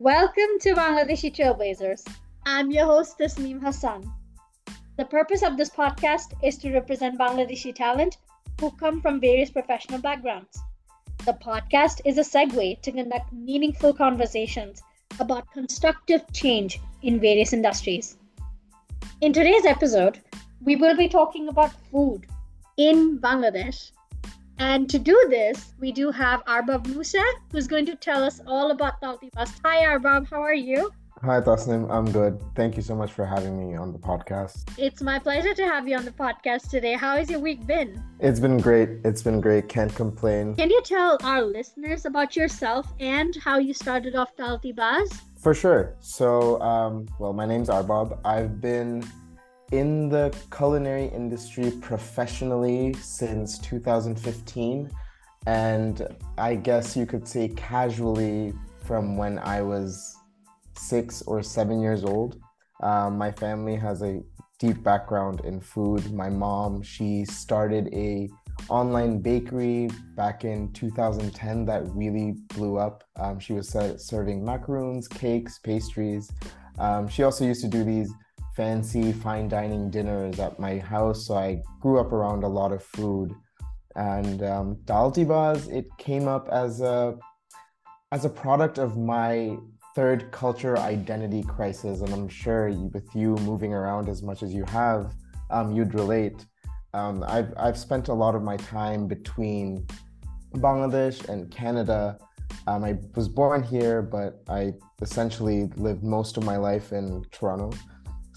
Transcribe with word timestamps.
Welcome 0.00 0.60
to 0.60 0.76
Bangladeshi 0.76 1.34
Trailblazers. 1.34 2.06
I'm 2.46 2.70
your 2.70 2.84
host, 2.84 3.18
Tasneem 3.18 3.60
Hassan. 3.60 4.08
The 4.96 5.04
purpose 5.04 5.42
of 5.42 5.56
this 5.56 5.70
podcast 5.70 6.34
is 6.40 6.56
to 6.58 6.72
represent 6.72 7.18
Bangladeshi 7.18 7.74
talent 7.74 8.18
who 8.60 8.70
come 8.70 9.00
from 9.02 9.20
various 9.20 9.50
professional 9.50 10.00
backgrounds. 10.00 10.62
The 11.26 11.32
podcast 11.32 12.02
is 12.04 12.16
a 12.16 12.20
segue 12.20 12.80
to 12.80 12.92
conduct 12.92 13.32
meaningful 13.32 13.92
conversations 13.92 14.84
about 15.18 15.50
constructive 15.52 16.22
change 16.32 16.78
in 17.02 17.18
various 17.18 17.52
industries. 17.52 18.18
In 19.20 19.32
today's 19.32 19.66
episode, 19.66 20.20
we 20.62 20.76
will 20.76 20.96
be 20.96 21.08
talking 21.08 21.48
about 21.48 21.72
food 21.90 22.24
in 22.76 23.18
Bangladesh 23.18 23.90
and 24.58 24.88
to 24.90 24.98
do 24.98 25.26
this, 25.30 25.74
we 25.78 25.92
do 25.92 26.10
have 26.10 26.44
Arbab 26.44 26.86
Musa, 26.86 27.22
who's 27.52 27.66
going 27.66 27.86
to 27.86 27.94
tell 27.94 28.22
us 28.22 28.40
all 28.46 28.70
about 28.70 29.00
Daltibaz. 29.00 29.60
Hi, 29.64 29.84
Arbab. 29.86 30.28
How 30.28 30.42
are 30.42 30.54
you? 30.54 30.92
Hi, 31.22 31.40
Tasneem. 31.40 31.90
I'm 31.90 32.10
good. 32.12 32.40
Thank 32.54 32.76
you 32.76 32.82
so 32.82 32.94
much 32.94 33.12
for 33.12 33.26
having 33.26 33.58
me 33.58 33.74
on 33.74 33.92
the 33.92 33.98
podcast. 33.98 34.70
It's 34.78 35.02
my 35.02 35.18
pleasure 35.18 35.52
to 35.52 35.64
have 35.64 35.88
you 35.88 35.96
on 35.96 36.04
the 36.04 36.12
podcast 36.12 36.70
today. 36.70 36.92
How 36.94 37.16
has 37.16 37.28
your 37.28 37.40
week 37.40 37.66
been? 37.66 38.00
It's 38.20 38.38
been 38.38 38.58
great. 38.58 38.90
It's 39.04 39.20
been 39.22 39.40
great. 39.40 39.68
Can't 39.68 39.92
complain. 39.92 40.54
Can 40.54 40.70
you 40.70 40.80
tell 40.82 41.18
our 41.24 41.42
listeners 41.42 42.04
about 42.04 42.36
yourself 42.36 42.92
and 43.00 43.34
how 43.34 43.58
you 43.58 43.74
started 43.74 44.14
off 44.14 44.36
Daltibaz? 44.36 45.08
For 45.36 45.54
sure. 45.54 45.96
So, 45.98 46.60
um, 46.60 47.08
well, 47.18 47.32
my 47.32 47.46
name's 47.46 47.68
Arbab. 47.68 48.16
I've 48.24 48.60
been 48.60 49.04
in 49.72 50.08
the 50.08 50.36
culinary 50.50 51.06
industry 51.06 51.70
professionally 51.80 52.92
since 52.94 53.58
2015 53.58 54.90
and 55.46 56.06
i 56.38 56.54
guess 56.54 56.96
you 56.96 57.06
could 57.06 57.26
say 57.28 57.48
casually 57.48 58.52
from 58.84 59.16
when 59.16 59.38
i 59.40 59.60
was 59.60 60.18
six 60.78 61.22
or 61.22 61.42
seven 61.42 61.80
years 61.80 62.04
old. 62.04 62.40
Um, 62.82 63.18
my 63.18 63.32
family 63.32 63.74
has 63.76 64.02
a 64.02 64.22
deep 64.58 64.82
background 64.82 65.40
in 65.44 65.60
food. 65.60 66.12
My 66.12 66.28
mom 66.28 66.82
she 66.82 67.24
started 67.24 67.88
a 67.92 68.28
online 68.68 69.20
bakery 69.20 69.88
back 70.16 70.44
in 70.44 70.72
2010 70.72 71.64
that 71.66 71.82
really 71.94 72.32
blew 72.54 72.76
up. 72.76 73.04
Um, 73.16 73.38
she 73.38 73.52
was 73.52 73.68
serving 73.98 74.44
macaroons 74.44 75.06
cakes 75.06 75.58
pastries. 75.58 76.30
Um, 76.78 77.08
she 77.08 77.22
also 77.22 77.44
used 77.44 77.62
to 77.62 77.68
do 77.68 77.84
these 77.84 78.12
fancy 78.58 79.12
fine 79.12 79.46
dining 79.48 79.88
dinners 79.88 80.40
at 80.40 80.58
my 80.58 80.78
house. 80.78 81.26
So 81.28 81.36
I 81.36 81.62
grew 81.80 82.00
up 82.00 82.10
around 82.12 82.42
a 82.42 82.48
lot 82.48 82.72
of 82.72 82.82
food. 82.82 83.32
And 83.94 84.42
um, 84.42 84.76
Daltibaz, 84.84 85.72
it 85.72 85.86
came 85.96 86.26
up 86.26 86.48
as 86.50 86.80
a 86.80 87.16
as 88.10 88.24
a 88.24 88.28
product 88.28 88.78
of 88.78 88.96
my 88.96 89.56
third 89.94 90.30
culture 90.32 90.76
identity 90.76 91.44
crisis. 91.44 92.00
And 92.00 92.12
I'm 92.12 92.28
sure 92.28 92.70
with 92.70 93.08
you 93.14 93.36
moving 93.50 93.72
around 93.72 94.08
as 94.08 94.22
much 94.22 94.42
as 94.42 94.52
you 94.52 94.64
have, 94.64 95.14
um, 95.50 95.70
you'd 95.72 95.94
relate. 95.94 96.44
Um, 96.94 97.22
I've, 97.28 97.52
I've 97.56 97.78
spent 97.78 98.08
a 98.08 98.14
lot 98.14 98.34
of 98.34 98.42
my 98.42 98.56
time 98.56 99.06
between 99.06 99.86
Bangladesh 100.54 101.28
and 101.28 101.50
Canada. 101.50 102.18
Um, 102.66 102.82
I 102.82 102.96
was 103.14 103.28
born 103.28 103.62
here, 103.62 104.00
but 104.00 104.42
I 104.48 104.72
essentially 105.02 105.70
lived 105.76 106.02
most 106.02 106.38
of 106.38 106.44
my 106.44 106.56
life 106.56 106.92
in 106.92 107.24
Toronto. 107.30 107.70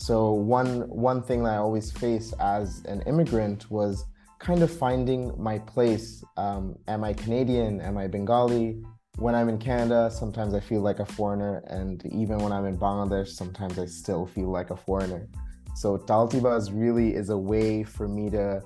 So 0.02 0.32
one 0.32 0.90
one 0.90 1.22
thing 1.22 1.44
that 1.44 1.54
I 1.54 1.58
always 1.58 1.92
faced 1.92 2.34
as 2.40 2.82
an 2.86 3.04
immigrant 3.04 3.70
was 3.70 4.04
kind 4.40 4.64
of 4.64 4.76
finding 4.76 5.32
my 5.38 5.60
place. 5.60 6.24
Um, 6.38 6.76
am 6.88 7.04
I 7.04 7.14
Canadian? 7.14 7.80
Am 7.82 8.00
I 8.00 8.08
Bengali? 8.08 8.82
When 9.18 9.36
I'm 9.36 9.48
in 9.48 9.60
Canada, 9.60 10.10
sometimes 10.10 10.56
I 10.56 10.60
feel 10.60 10.82
like 10.82 10.98
a 10.98 11.06
foreigner, 11.06 11.64
and 11.68 12.04
even 12.08 12.40
when 12.40 12.52
I'm 12.52 12.66
in 12.66 12.80
Bangladesh, 12.80 13.28
sometimes 13.28 13.78
I 13.78 13.86
still 13.86 14.26
feel 14.26 14.50
like 14.52 14.72
a 14.72 14.76
foreigner. 14.76 15.28
So 15.76 16.00
Daltibaz 16.00 16.72
really 16.74 17.14
is 17.14 17.30
a 17.30 17.38
way 17.38 17.84
for 17.84 18.08
me 18.08 18.32
to 18.32 18.64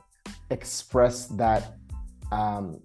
express 0.52 1.26
that 1.44 1.76
um, 2.32 2.80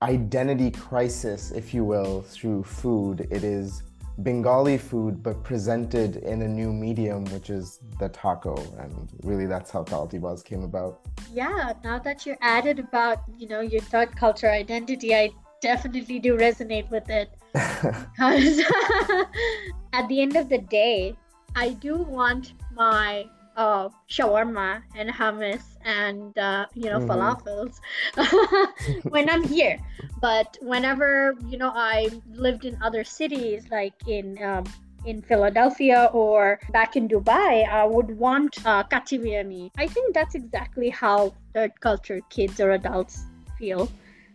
identity 0.00 0.70
crisis, 0.70 1.50
if 1.50 1.74
you 1.74 1.84
will, 1.84 2.22
through 2.22 2.64
food. 2.64 3.28
It 3.30 3.44
is 3.44 3.82
Bengali 4.18 4.78
food, 4.78 5.22
but 5.22 5.42
presented 5.42 6.16
in 6.16 6.42
a 6.42 6.48
new 6.48 6.72
medium, 6.72 7.24
which 7.26 7.50
is 7.50 7.80
the 7.98 8.08
taco. 8.08 8.54
And 8.78 9.08
really, 9.22 9.46
that's 9.46 9.70
how 9.70 9.84
Daltibaz 9.84 10.44
came 10.44 10.62
about. 10.62 11.00
Yeah, 11.32 11.72
now 11.82 11.98
that 12.00 12.26
you 12.26 12.36
added 12.40 12.78
about, 12.78 13.20
you 13.38 13.48
know, 13.48 13.60
your 13.60 13.80
third 13.80 14.14
culture 14.16 14.50
identity, 14.50 15.14
I 15.14 15.30
definitely 15.60 16.18
do 16.18 16.36
resonate 16.36 16.90
with 16.90 17.08
it. 17.08 17.30
Because 18.12 18.60
at 19.92 20.08
the 20.08 20.22
end 20.22 20.36
of 20.36 20.48
the 20.48 20.58
day, 20.58 21.16
I 21.56 21.70
do 21.70 21.96
want 21.96 22.54
my 22.74 23.26
uh, 23.56 23.88
shawarma 24.08 24.82
and 24.96 25.10
hummus 25.10 25.62
and 25.84 26.36
uh, 26.38 26.66
you 26.74 26.90
know 26.90 27.00
mm-hmm. 27.00 27.10
falafels 27.10 27.80
when 29.10 29.28
I'm 29.28 29.42
here. 29.42 29.78
But 30.20 30.56
whenever 30.60 31.34
you 31.48 31.58
know 31.58 31.72
I 31.74 32.08
lived 32.32 32.64
in 32.64 32.78
other 32.82 33.04
cities, 33.04 33.64
like 33.70 33.94
in 34.06 34.42
um, 34.42 34.64
in 35.04 35.20
Philadelphia 35.22 36.10
or 36.12 36.60
back 36.70 36.96
in 36.96 37.08
Dubai, 37.08 37.68
I 37.68 37.84
would 37.84 38.16
want 38.18 38.64
uh, 38.64 38.82
kacchi 38.84 39.18
biryani. 39.18 39.70
I 39.76 39.86
think 39.86 40.14
that's 40.14 40.34
exactly 40.34 40.90
how 40.90 41.34
third 41.54 41.80
culture 41.80 42.20
kids 42.30 42.60
or 42.60 42.70
adults 42.72 43.24
feel 43.58 43.90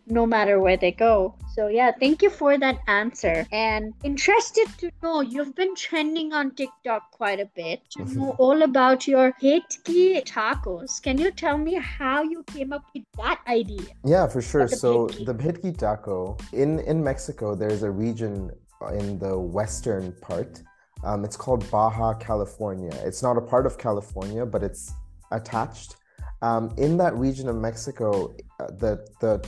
no 0.09 0.25
matter 0.25 0.59
where 0.59 0.77
they 0.77 0.91
go. 0.91 1.35
So 1.53 1.67
yeah, 1.67 1.91
thank 1.99 2.21
you 2.21 2.29
for 2.29 2.57
that 2.57 2.77
answer. 2.87 3.45
And 3.51 3.93
interested 4.03 4.67
to 4.77 4.91
know, 5.01 5.21
you've 5.21 5.55
been 5.55 5.75
trending 5.75 6.31
on 6.33 6.51
TikTok 6.51 7.11
quite 7.11 7.39
a 7.39 7.49
bit 7.55 7.81
to 7.91 7.99
mm-hmm. 7.99 8.19
know 8.19 8.35
all 8.37 8.61
about 8.61 9.07
your 9.07 9.33
Bhetki 9.41 10.23
tacos. 10.23 11.01
Can 11.01 11.17
you 11.17 11.31
tell 11.31 11.57
me 11.57 11.75
how 11.75 12.21
you 12.21 12.43
came 12.43 12.73
up 12.73 12.85
with 12.93 13.03
that 13.17 13.41
idea? 13.47 13.87
Yeah, 14.05 14.27
for 14.27 14.41
sure. 14.41 14.67
The 14.67 14.75
so 14.75 15.07
the 15.07 15.33
Bhetki 15.33 15.75
taco 15.75 16.37
in 16.53 16.79
in 16.79 17.03
Mexico, 17.03 17.55
there's 17.55 17.83
a 17.83 17.91
region 17.91 18.51
in 18.93 19.17
the 19.19 19.37
western 19.37 20.13
part. 20.21 20.61
Um, 21.03 21.23
it's 21.23 21.37
called 21.37 21.69
Baja 21.69 22.13
California. 22.13 22.91
It's 23.03 23.21
not 23.21 23.37
a 23.37 23.41
part 23.41 23.65
of 23.65 23.77
California, 23.77 24.45
but 24.45 24.63
it's 24.63 24.93
attached. 25.31 25.95
Um, 26.41 26.73
in 26.77 26.97
that 26.97 27.15
region 27.15 27.49
of 27.49 27.55
Mexico, 27.55 28.35
uh, 28.59 28.67
the 28.67 29.07
the 29.21 29.43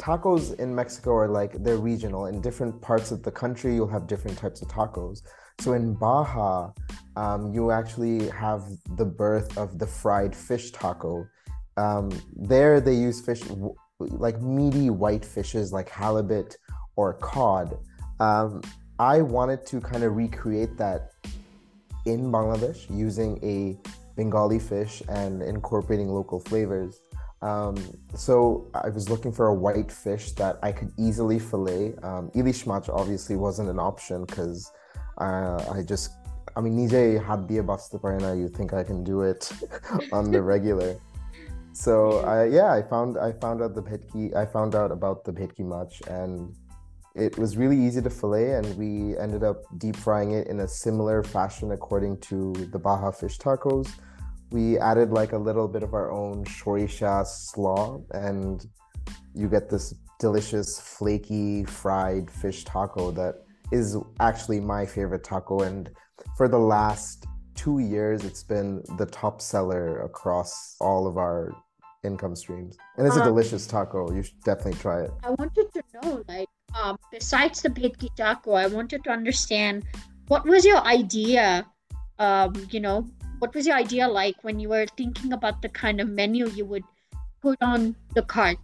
tacos 0.00 0.58
in 0.58 0.74
Mexico 0.74 1.14
are 1.14 1.28
like 1.28 1.52
they're 1.62 1.76
regional. 1.76 2.26
In 2.26 2.40
different 2.40 2.80
parts 2.80 3.10
of 3.10 3.22
the 3.22 3.30
country, 3.30 3.74
you'll 3.74 3.94
have 3.96 4.06
different 4.06 4.38
types 4.38 4.62
of 4.62 4.68
tacos. 4.68 5.22
So 5.58 5.74
in 5.74 5.94
Baja, 5.94 6.72
um, 7.16 7.52
you 7.52 7.70
actually 7.70 8.28
have 8.30 8.62
the 8.96 9.04
birth 9.04 9.58
of 9.58 9.78
the 9.78 9.86
fried 9.86 10.34
fish 10.34 10.70
taco. 10.70 11.26
Um, 11.76 12.10
there, 12.34 12.80
they 12.80 12.94
use 12.94 13.20
fish 13.20 13.42
like 13.98 14.40
meaty 14.40 14.88
white 14.88 15.24
fishes 15.24 15.70
like 15.72 15.90
halibut 15.90 16.56
or 16.96 17.14
cod. 17.14 17.78
Um, 18.20 18.62
I 18.98 19.20
wanted 19.20 19.66
to 19.66 19.80
kind 19.80 20.02
of 20.02 20.16
recreate 20.16 20.78
that 20.78 21.10
in 22.06 22.32
Bangladesh 22.32 22.88
using 22.88 23.38
a 23.42 23.78
Bengali 24.16 24.58
fish 24.58 25.02
and 25.08 25.42
incorporating 25.42 26.08
local 26.08 26.40
flavors. 26.40 27.00
Um, 27.42 27.76
so 28.14 28.70
I 28.74 28.90
was 28.90 29.08
looking 29.08 29.32
for 29.32 29.46
a 29.46 29.54
white 29.54 29.90
fish 29.90 30.32
that 30.32 30.58
I 30.62 30.72
could 30.72 30.92
easily 30.98 31.38
fillet. 31.38 31.94
Um, 32.02 32.30
ilish 32.34 32.66
obviously 32.92 33.36
wasn't 33.36 33.70
an 33.70 33.78
option 33.78 34.24
because 34.26 34.70
uh, 35.18 35.64
I 35.72 35.82
just, 35.82 36.12
I 36.56 36.60
mean, 36.60 36.76
nije 36.76 37.24
had 37.24 37.48
the. 37.48 38.36
You 38.36 38.48
think 38.48 38.74
I 38.74 38.84
can 38.84 39.02
do 39.04 39.22
it 39.22 39.50
on 40.12 40.30
the 40.30 40.42
regular? 40.42 40.96
So 41.72 42.18
I, 42.20 42.46
yeah, 42.46 42.72
I 42.72 42.82
found 42.82 43.16
I 43.16 43.32
found 43.32 43.62
out 43.62 43.74
the 43.74 43.82
bhetki. 43.82 44.34
I 44.36 44.44
found 44.44 44.74
out 44.74 44.90
about 44.90 45.24
the 45.24 45.32
bhetki 45.32 45.64
mach, 45.64 45.92
and 46.08 46.54
it 47.14 47.38
was 47.38 47.56
really 47.56 47.78
easy 47.78 48.02
to 48.02 48.10
fillet. 48.10 48.52
And 48.54 48.76
we 48.76 49.16
ended 49.16 49.44
up 49.44 49.62
deep 49.78 49.96
frying 49.96 50.32
it 50.32 50.48
in 50.48 50.60
a 50.60 50.68
similar 50.68 51.22
fashion 51.22 51.72
according 51.72 52.18
to 52.28 52.52
the 52.72 52.78
Baja 52.78 53.12
fish 53.12 53.38
tacos 53.38 53.88
we 54.50 54.78
added 54.78 55.10
like 55.10 55.32
a 55.32 55.38
little 55.38 55.68
bit 55.68 55.82
of 55.82 55.94
our 55.94 56.10
own 56.10 56.44
shorisha 56.44 57.26
slaw 57.26 58.00
and 58.12 58.66
you 59.34 59.48
get 59.48 59.70
this 59.70 59.94
delicious 60.18 60.80
flaky 60.80 61.64
fried 61.64 62.30
fish 62.30 62.64
taco 62.64 63.10
that 63.12 63.36
is 63.72 63.96
actually 64.18 64.60
my 64.60 64.84
favorite 64.84 65.24
taco. 65.24 65.60
And 65.60 65.90
for 66.36 66.48
the 66.48 66.58
last 66.58 67.26
two 67.54 67.78
years 67.78 68.24
it's 68.24 68.42
been 68.42 68.82
the 68.98 69.06
top 69.06 69.40
seller 69.40 70.00
across 70.02 70.76
all 70.80 71.06
of 71.06 71.16
our 71.16 71.54
income 72.02 72.34
streams. 72.34 72.76
And 72.96 73.06
it's 73.06 73.16
um, 73.16 73.22
a 73.22 73.24
delicious 73.24 73.66
taco. 73.66 74.12
You 74.12 74.22
should 74.22 74.40
definitely 74.42 74.80
try 74.80 75.02
it. 75.02 75.10
I 75.22 75.30
wanted 75.30 75.72
to 75.72 75.82
know 76.02 76.24
like 76.26 76.48
um, 76.74 76.98
besides 77.10 77.62
the 77.62 77.68
bhetki 77.68 78.08
taco 78.16 78.52
i 78.52 78.66
wanted 78.66 79.02
to 79.04 79.10
understand 79.10 79.84
what 80.28 80.46
was 80.46 80.64
your 80.64 80.78
idea 80.86 81.66
um, 82.18 82.54
you 82.70 82.80
know 82.80 83.06
what 83.40 83.54
was 83.54 83.66
your 83.66 83.76
idea 83.76 84.06
like 84.06 84.36
when 84.42 84.60
you 84.60 84.68
were 84.68 84.86
thinking 84.96 85.32
about 85.32 85.62
the 85.62 85.68
kind 85.68 86.00
of 86.00 86.08
menu 86.08 86.48
you 86.50 86.64
would 86.66 86.84
put 87.40 87.60
on 87.62 87.96
the 88.14 88.22
cart? 88.22 88.58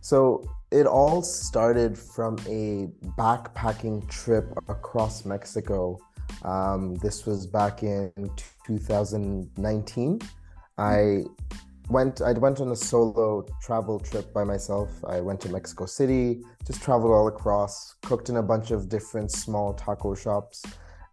So 0.00 0.44
it 0.72 0.86
all 0.86 1.22
started 1.22 1.96
from 1.96 2.36
a 2.40 2.88
backpacking 3.16 4.08
trip 4.08 4.46
across 4.68 5.24
Mexico. 5.24 5.98
Um, 6.42 6.96
this 6.96 7.24
was 7.24 7.46
back 7.46 7.82
in 7.82 8.12
2019. 8.66 10.20
I 10.76 11.24
went 11.88 12.20
I 12.20 12.32
went 12.32 12.60
on 12.60 12.70
a 12.70 12.76
solo 12.76 13.46
travel 13.62 14.00
trip 14.00 14.32
by 14.32 14.42
myself. 14.42 14.88
I 15.04 15.20
went 15.20 15.40
to 15.42 15.48
Mexico 15.50 15.86
City, 15.86 16.42
just 16.66 16.82
traveled 16.82 17.12
all 17.12 17.28
across, 17.28 17.94
cooked 18.02 18.28
in 18.28 18.36
a 18.36 18.42
bunch 18.42 18.72
of 18.72 18.88
different 18.88 19.30
small 19.30 19.74
taco 19.74 20.14
shops. 20.14 20.64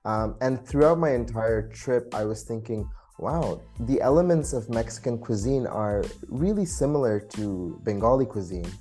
Um, 0.08 0.38
and 0.40 0.66
throughout 0.66 1.00
my 1.00 1.12
entire 1.12 1.68
trip, 1.68 2.16
I 2.16 2.24
was 2.24 2.44
thinking, 2.44 2.90
wow, 3.20 3.62
the 3.82 4.00
elements 4.00 4.54
of 4.54 4.70
Mexican 4.70 5.18
cuisine 5.18 5.68
are 5.68 6.02
really 6.30 6.66
similar 6.66 7.20
to 7.36 7.78
Bengali 7.84 8.26
cuisine. 8.26 8.72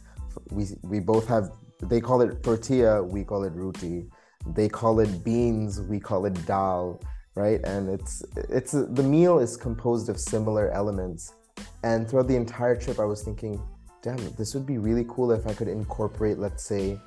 We, 0.52 0.67
we 0.84 1.00
both 1.00 1.26
have, 1.26 1.50
they 1.82 2.00
call 2.00 2.20
it 2.20 2.44
tortilla, 2.44 3.02
we 3.02 3.25
call 3.25 3.43
it 3.43 3.52
roti. 3.55 4.06
They 4.55 4.69
call 4.69 5.00
it 5.00 5.25
beans, 5.25 5.81
we 5.81 5.99
call 5.99 6.26
it 6.26 6.46
dal, 6.46 7.02
right? 7.34 7.61
And 7.64 7.88
it's, 7.88 8.23
it's, 8.49 8.70
the 8.70 9.02
meal 9.02 9.40
is 9.40 9.56
composed 9.56 10.08
of 10.08 10.20
similar 10.20 10.70
elements. 10.70 11.34
And 11.82 12.08
throughout 12.08 12.28
the 12.28 12.37
entire 12.37 12.76
trip, 12.76 13.00
I 13.00 13.05
was 13.05 13.25
thinking, 13.25 13.61
damn, 14.00 14.17
this 14.37 14.55
would 14.55 14.64
be 14.64 14.78
really 14.78 15.05
cool 15.08 15.32
if 15.32 15.44
I 15.49 15.55
could 15.55 15.67
incorporate, 15.67 16.38
let's 16.38 16.62
say, 16.62 17.00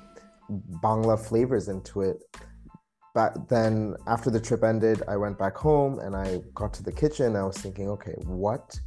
Bangla 0.82 1.18
flavors 1.18 1.68
into 1.68 2.02
it 2.02 2.22
but 3.14 3.48
then 3.48 3.96
after 4.06 4.30
the 4.30 4.40
trip 4.40 4.62
ended, 4.62 5.02
I 5.08 5.16
went 5.16 5.38
back 5.38 5.56
home 5.56 5.98
and 5.98 6.14
I 6.14 6.40
got 6.54 6.72
to 6.74 6.82
the 6.82 6.92
kitchen. 6.92 7.36
I 7.36 7.42
was 7.42 7.56
thinking, 7.56 7.88
okay, 7.88 8.14
what 8.24 8.78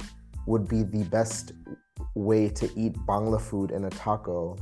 would 0.46 0.68
be 0.68 0.82
the 0.82 1.04
best 1.04 1.52
way 2.14 2.48
to 2.48 2.70
eat 2.76 2.94
Bangla 3.06 3.40
food 3.40 3.70
in 3.70 3.84
a 3.84 3.90
taco? 3.90 4.56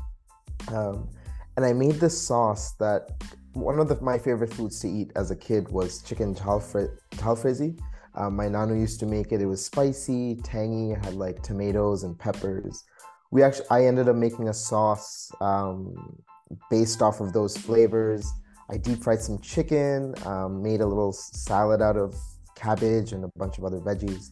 Um, 0.68 1.08
and 1.56 1.64
I 1.64 1.72
made 1.72 1.96
this 1.96 2.20
sauce 2.20 2.72
that 2.80 3.10
one 3.52 3.78
of 3.78 3.88
the, 3.88 4.00
my 4.00 4.18
favorite 4.18 4.52
foods 4.52 4.80
to 4.80 4.88
eat 4.88 5.12
as 5.16 5.30
a 5.30 5.36
kid 5.36 5.68
was 5.68 6.02
chicken 6.02 6.34
jalfrezi. 6.34 7.78
Um, 8.14 8.36
my 8.36 8.46
nanu 8.46 8.78
used 8.78 9.00
to 9.00 9.06
make 9.06 9.32
it. 9.32 9.40
It 9.40 9.46
was 9.46 9.64
spicy, 9.64 10.36
tangy. 10.42 10.92
It 10.92 11.04
had 11.04 11.14
like 11.14 11.42
tomatoes 11.42 12.02
and 12.02 12.18
peppers. 12.18 12.84
We 13.30 13.42
actually, 13.42 13.66
I 13.70 13.86
ended 13.86 14.08
up 14.08 14.16
making 14.16 14.48
a 14.48 14.54
sauce 14.54 15.30
um, 15.40 16.22
based 16.70 17.00
off 17.00 17.20
of 17.20 17.32
those 17.32 17.56
flavors. 17.56 18.30
I 18.70 18.76
deep 18.76 19.02
fried 19.02 19.20
some 19.20 19.38
chicken, 19.40 20.14
um, 20.26 20.62
made 20.62 20.80
a 20.80 20.86
little 20.86 21.12
salad 21.12 21.82
out 21.82 21.96
of 21.96 22.14
cabbage 22.54 23.12
and 23.12 23.24
a 23.24 23.28
bunch 23.36 23.58
of 23.58 23.64
other 23.64 23.80
veggies. 23.80 24.30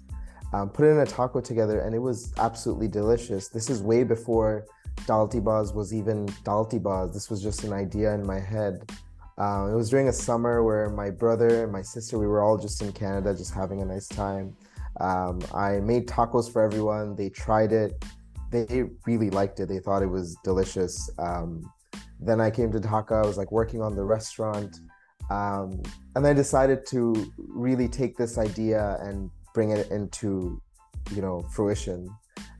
Um, 0.52 0.68
put 0.68 0.86
it 0.86 0.90
in 0.90 0.98
a 0.98 1.06
taco 1.06 1.40
together, 1.40 1.80
and 1.80 1.94
it 1.94 1.98
was 1.98 2.32
absolutely 2.38 2.88
delicious. 2.88 3.48
This 3.48 3.70
is 3.70 3.82
way 3.82 4.02
before 4.02 4.66
Daltibaz 5.06 5.74
was 5.74 5.94
even 5.94 6.26
Daltibaz. 6.44 7.12
This 7.12 7.30
was 7.30 7.42
just 7.42 7.64
an 7.64 7.72
idea 7.72 8.14
in 8.14 8.26
my 8.26 8.40
head. 8.40 8.90
Uh, 9.38 9.68
it 9.72 9.74
was 9.74 9.88
during 9.88 10.08
a 10.08 10.12
summer 10.12 10.62
where 10.62 10.90
my 10.90 11.08
brother 11.08 11.62
and 11.64 11.72
my 11.72 11.82
sister, 11.82 12.18
we 12.18 12.26
were 12.26 12.42
all 12.42 12.58
just 12.58 12.82
in 12.82 12.92
Canada, 12.92 13.34
just 13.34 13.54
having 13.54 13.80
a 13.80 13.84
nice 13.84 14.08
time. 14.08 14.54
Um, 15.00 15.40
I 15.54 15.80
made 15.80 16.06
tacos 16.06 16.52
for 16.52 16.62
everyone. 16.62 17.16
They 17.16 17.30
tried 17.30 17.72
it. 17.72 18.04
They 18.50 18.84
really 19.06 19.30
liked 19.30 19.60
it. 19.60 19.68
They 19.68 19.78
thought 19.78 20.02
it 20.02 20.10
was 20.10 20.36
delicious. 20.44 21.08
Um, 21.18 21.72
then 22.22 22.40
I 22.40 22.50
came 22.50 22.70
to 22.72 22.78
Dhaka. 22.78 23.24
I 23.24 23.26
was 23.26 23.38
like 23.38 23.50
working 23.50 23.80
on 23.80 23.94
the 23.94 24.04
restaurant, 24.04 24.80
um, 25.30 25.82
and 26.14 26.26
I 26.26 26.32
decided 26.32 26.84
to 26.86 27.32
really 27.36 27.88
take 27.88 28.16
this 28.16 28.38
idea 28.38 28.98
and 29.00 29.30
bring 29.54 29.70
it 29.70 29.90
into, 29.90 30.60
you 31.14 31.22
know, 31.22 31.40
fruition. 31.50 32.08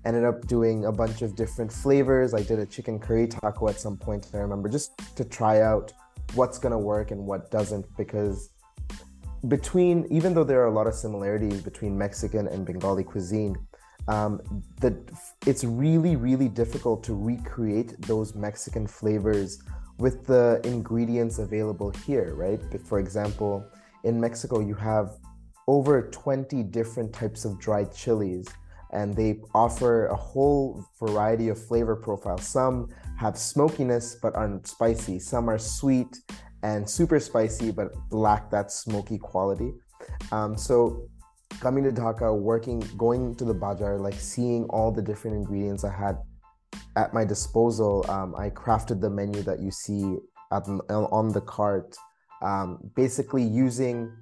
Ended 0.05 0.25
up 0.25 0.47
doing 0.47 0.87
a 0.87 0.93
bunch 0.93 1.21
of 1.21 1.37
different 1.37 1.71
flavors. 1.71 2.33
I 2.33 2.43
did 2.43 2.59
a 2.59 2.67
chicken 2.67 2.99
curry 2.99 3.27
taco 3.27 3.69
at 3.69 3.79
some 3.79 3.99
point. 3.99 4.31
I 4.33 4.39
remember 4.39 4.69
just 4.69 4.93
to 5.17 5.25
try 5.25 5.61
out 5.61 5.93
what's 6.35 6.59
gonna 6.59 6.79
work 6.79 7.11
and 7.11 7.27
what 7.27 7.51
doesn't 7.51 7.85
because 7.97 8.51
between 9.49 10.07
even 10.11 10.35
though 10.35 10.45
there 10.45 10.61
are 10.61 10.67
a 10.67 10.73
lot 10.73 10.87
of 10.87 10.95
similarities 10.95 11.63
between 11.63 11.97
Mexican 11.97 12.47
and 12.49 12.65
Bengali 12.65 13.05
cuisine, 13.05 13.57
um, 14.09 14.41
that 14.81 14.95
it's 15.47 15.65
really 15.65 16.17
really 16.17 16.49
difficult 16.49 17.03
to 17.05 17.15
recreate 17.15 18.01
those 18.03 18.35
Mexican 18.35 18.87
flavors 18.87 19.63
with 19.99 20.27
the 20.27 20.61
ingredients 20.65 21.39
available 21.39 21.91
here, 21.91 22.35
right? 22.35 22.61
For 22.87 22.99
example, 22.99 23.65
in 24.05 24.19
Mexico, 24.19 24.61
you 24.61 24.75
have 24.75 25.19
over 25.69 26.11
20 26.11 26.63
different 26.65 27.13
types 27.13 27.45
of 27.45 27.61
dried 27.61 27.93
chilies, 27.95 28.49
and 28.93 29.15
they 29.15 29.41
offer 29.55 30.07
a 30.07 30.17
whole 30.17 30.85
variety 30.99 31.49
of 31.49 31.65
flavor 31.65 31.95
profiles. 31.95 32.47
Some 32.47 32.89
have 33.19 33.39
smokiness 33.39 34.17
but 34.21 34.35
aren't 34.35 34.67
spicy, 34.67 35.19
some 35.19 35.49
are 35.49 35.59
sweet 35.59 36.19
and 36.63 36.89
super 36.89 37.21
spicy 37.21 37.71
but 37.71 37.93
lack 38.11 38.51
that 38.51 38.73
smoky 38.73 39.19
quality. 39.19 39.73
Um, 40.33 40.57
so 40.57 41.09
coming 41.61 41.85
to 41.85 41.91
Dhaka, 41.91 42.39
working, 42.39 42.81
going 42.97 43.35
to 43.37 43.45
the 43.45 43.55
bazaar, 43.55 43.99
like 43.99 44.15
seeing 44.15 44.65
all 44.65 44.93
the 44.93 45.03
different 45.03 45.37
ingredients 45.37 45.85
I 45.85 45.93
had 45.93 46.19
at 46.97 47.13
my 47.15 47.25
disposal, 47.25 48.05
um, 48.09 48.35
I 48.37 48.51
crafted 48.51 49.01
the 49.01 49.11
menu 49.11 49.43
that 49.43 49.61
you 49.61 49.71
see 49.71 50.17
at, 50.53 50.67
on 50.69 51.33
the 51.33 51.41
cart, 51.41 51.97
um, 52.43 52.79
basically 52.97 53.43
using 53.43 54.13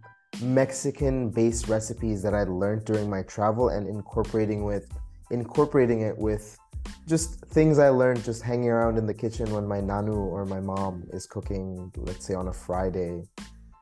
Mexican-based 0.43 1.69
recipes 1.69 2.23
that 2.23 2.35
I 2.35 2.45
learned 2.45 2.85
during 2.85 3.09
my 3.09 3.23
travel 3.23 3.71
and 3.71 3.89
incorporating 3.89 4.65
with 4.65 4.89
incorporating 5.31 6.03
it 6.03 6.17
with 6.17 6.59
just 7.07 7.45
things 7.47 7.79
I 7.79 7.89
learned 7.89 8.25
just 8.25 8.43
hanging 8.43 8.69
around 8.69 8.97
in 8.97 9.07
the 9.07 9.15
kitchen 9.15 9.53
when 9.53 9.67
my 9.67 9.81
nanu 9.81 10.17
or 10.17 10.47
my 10.47 10.61
mom 10.61 11.05
is 11.13 11.27
cooking, 11.27 11.93
let's 11.97 12.27
say 12.27 12.35
on 12.35 12.49
a 12.49 12.53
Friday. 12.53 13.25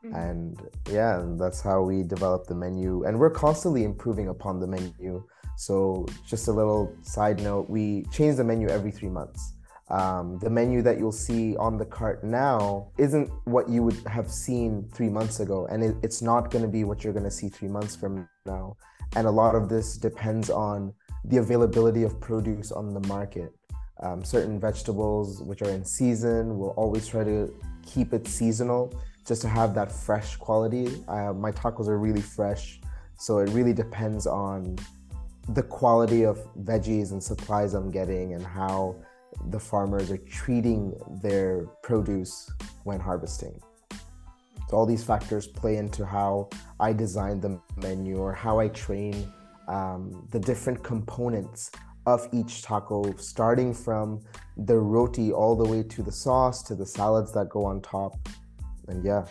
Mm-hmm. 0.05 0.15
And 0.15 0.63
yeah, 0.91 1.25
that's 1.39 1.61
how 1.61 1.83
we 1.83 2.03
develop 2.03 2.47
the 2.47 2.55
menu. 2.55 3.05
And 3.05 3.19
we're 3.19 3.31
constantly 3.31 3.85
improving 3.85 4.29
upon 4.29 4.61
the 4.61 4.67
menu. 4.67 5.25
So, 5.57 6.07
just 6.27 6.49
a 6.49 6.53
little 6.53 6.95
side 7.03 7.41
note 7.41 7.71
we 7.71 8.05
change 8.13 8.37
the 8.37 8.45
menu 8.45 8.69
every 8.69 8.91
three 8.91 9.09
months. 9.09 9.55
Um, 9.89 10.39
the 10.41 10.51
menu 10.51 10.83
that 10.83 10.99
you'll 10.99 11.13
see 11.13 11.57
on 11.57 11.79
the 11.79 11.85
cart 11.85 12.25
now 12.25 12.89
isn't 12.99 13.31
what 13.45 13.69
you 13.69 13.85
would 13.85 13.97
have 14.07 14.31
seen 14.31 14.89
three 14.93 15.09
months 15.09 15.41
ago. 15.41 15.67
And 15.71 15.83
it, 15.83 15.97
it's 16.03 16.23
not 16.23 16.51
going 16.51 16.63
to 16.63 16.71
be 16.71 16.85
what 16.85 17.05
you're 17.05 17.13
going 17.13 17.25
to 17.25 17.31
see 17.31 17.49
three 17.49 17.69
months 17.69 17.95
from 17.95 18.29
now. 18.45 18.77
And 19.15 19.27
a 19.27 19.31
lot 19.31 19.55
of 19.55 19.69
this 19.69 19.97
depends 19.97 20.51
on 20.51 20.93
the 21.25 21.39
availability 21.39 22.03
of 22.03 22.21
produce 22.21 22.73
on 22.73 22.93
the 22.93 23.01
market. 23.09 23.53
Um, 24.03 24.25
certain 24.25 24.61
vegetables 24.61 25.43
which 25.43 25.62
are 25.62 25.71
in 25.71 25.85
season, 25.85 26.59
we'll 26.59 26.71
always 26.71 27.07
try 27.07 27.25
to 27.25 27.55
keep 27.87 28.12
it 28.12 28.26
seasonal 28.26 28.93
just 29.26 29.42
to 29.42 29.49
have 29.49 29.75
that 29.75 29.90
fresh 29.90 30.37
quality. 30.37 31.02
Uh, 31.09 31.33
my 31.33 31.50
tacos 31.50 31.88
are 31.88 31.99
really 31.99 32.21
fresh, 32.21 32.80
so 33.16 33.38
it 33.38 33.50
really 33.50 33.73
depends 33.73 34.26
on 34.26 34.76
the 35.50 35.62
quality 35.62 36.25
of 36.25 36.38
veggies 36.64 37.12
and 37.12 37.23
supplies 37.23 37.75
I'm 37.75 37.90
getting 37.90 38.35
and 38.35 38.45
how 38.45 38.97
the 39.50 39.61
farmers 39.61 40.11
are 40.11 40.18
treating 40.18 40.95
their 41.23 41.66
produce 41.83 42.50
when 42.85 43.00
harvesting. 43.00 43.61
So 44.68 44.76
all 44.76 44.87
these 44.87 45.04
factors 45.04 45.47
play 45.47 45.76
into 45.76 46.04
how 46.04 46.49
I 46.80 46.92
design 46.92 47.40
the 47.40 47.61
menu 47.76 48.16
or 48.16 48.33
how 48.33 48.59
I 48.59 48.68
train 48.68 49.33
um, 49.68 50.26
the 50.30 50.40
different 50.40 50.83
components 50.83 51.71
of 52.06 52.28
each 52.33 52.62
taco, 52.62 53.14
starting 53.16 53.75
from 53.75 54.21
the 54.56 54.76
roti 54.76 55.33
all 55.33 55.56
the 55.56 55.64
way 55.64 55.83
to 55.83 56.02
the 56.02 56.12
sauce 56.12 56.62
to 56.64 56.75
the 56.75 56.87
salads 56.87 57.33
that 57.33 57.49
go 57.49 57.64
on 57.64 57.80
top 57.80 58.16
and 58.88 59.05
yeah 59.05 59.25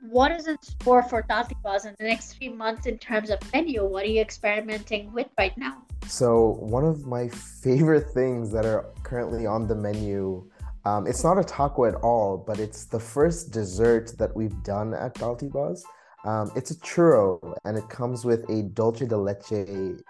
what 0.00 0.32
is 0.32 0.46
in 0.46 0.56
store 0.62 1.02
for 1.02 1.22
Daltibaz 1.22 1.84
in 1.84 1.94
the 1.98 2.04
next 2.04 2.34
few 2.34 2.50
months 2.52 2.86
in 2.86 2.98
terms 2.98 3.30
of 3.30 3.38
menu? 3.52 3.84
What 3.84 4.04
are 4.04 4.08
you 4.08 4.20
experimenting 4.20 5.12
with 5.12 5.28
right 5.38 5.56
now? 5.58 5.82
So, 6.06 6.56
one 6.60 6.84
of 6.84 7.06
my 7.06 7.28
favorite 7.62 8.10
things 8.10 8.50
that 8.52 8.64
are 8.64 8.86
currently 9.02 9.46
on 9.46 9.68
the 9.68 9.74
menu, 9.74 10.50
um, 10.84 11.06
it's 11.06 11.22
not 11.22 11.38
a 11.38 11.44
taco 11.44 11.84
at 11.84 11.94
all, 11.96 12.38
but 12.38 12.58
it's 12.58 12.86
the 12.86 12.98
first 12.98 13.52
dessert 13.52 14.16
that 14.18 14.34
we've 14.34 14.62
done 14.62 14.94
at 14.94 15.14
Daltibaz. 15.14 15.82
Um, 16.24 16.50
it's 16.54 16.70
a 16.70 16.76
churro 16.76 17.56
and 17.64 17.78
it 17.78 17.88
comes 17.88 18.24
with 18.24 18.48
a 18.50 18.62
dulce 18.62 19.00
de 19.00 19.16
leche 19.16 20.02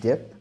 dip 0.00 0.34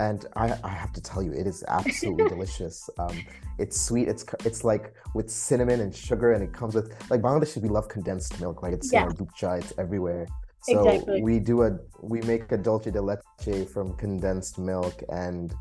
and 0.00 0.26
I, 0.34 0.58
I, 0.64 0.70
have 0.70 0.94
to 0.94 1.00
tell 1.02 1.22
you, 1.22 1.30
it 1.32 1.46
is 1.46 1.62
absolutely 1.68 2.28
delicious. 2.34 2.88
Um, 2.98 3.22
it's 3.58 3.78
sweet. 3.78 4.08
It's 4.08 4.24
it's 4.46 4.64
like 4.64 4.94
with 5.14 5.30
cinnamon 5.30 5.80
and 5.80 5.94
sugar, 5.94 6.32
and 6.32 6.42
it 6.42 6.54
comes 6.54 6.74
with 6.74 6.88
like 7.10 7.20
Bangladesh. 7.20 7.58
We 7.58 7.68
love 7.68 7.88
condensed 7.88 8.40
milk, 8.40 8.62
like 8.62 8.72
it's 8.72 8.90
yeah. 8.90 9.06
in 9.06 9.28
our 9.44 9.58
It's 9.58 9.74
everywhere. 9.78 10.26
So 10.62 10.88
exactly. 10.88 11.22
we 11.22 11.38
do 11.38 11.62
a 11.64 11.78
we 12.00 12.22
make 12.22 12.50
a 12.50 12.56
dulce 12.56 12.90
de 12.90 13.00
leche 13.00 13.68
from 13.68 13.94
condensed 13.96 14.58
milk, 14.58 15.02
and 15.10 15.54